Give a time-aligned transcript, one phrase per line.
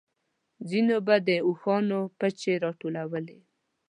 [0.69, 3.39] ځينو به د اوښانو پچې راټولولې.